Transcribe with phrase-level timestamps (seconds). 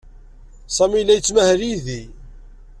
[0.75, 2.01] Sami yella yettmahal yid-i.